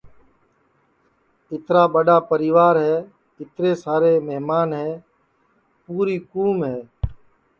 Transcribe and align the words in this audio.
اِترا 1.51 1.83
ٻڈؔا 1.93 2.17
پریوار 2.29 2.75
ہے 2.85 2.95
اِترے 3.41 3.71
سارے 3.83 4.11
مہمان 4.27 4.69
ہے 4.81 4.91
پُوری 5.83 6.17
کُوم 6.31 6.57
ہے 6.69 6.79